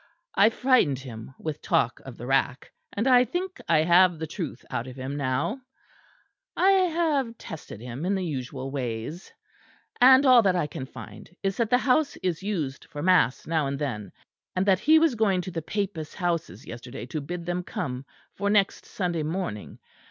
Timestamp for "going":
15.13-15.41